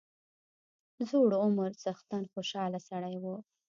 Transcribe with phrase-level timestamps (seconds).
[1.09, 3.35] زوړ عمر څښتن خوشاله سړی وو.